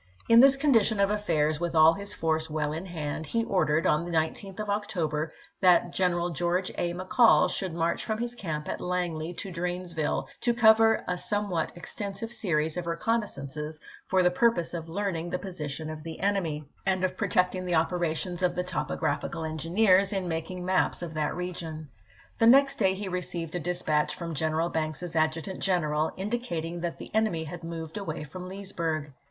[0.27, 4.03] In this condition of affairs, with all his force well in hand, he ordered, on
[4.03, 6.91] the 19th of October, that General George A.
[6.95, 11.71] McCall should march from his camp at Langley to Dranesville, to cover a some what
[11.77, 17.01] extensive series of reconnaissances for the purpose of learning the position of the enemy, and
[17.01, 17.05] 454 ABRAHAM LINCOLN ch.
[17.05, 17.11] XXV.
[17.11, 21.89] of protecting the operations of the topographical en gineers in making maps of that region.
[22.39, 26.97] The next day he received a dispatch from General Banks's adju tant general, indicating that
[26.97, 29.13] the enemy had moved away from Leesburg.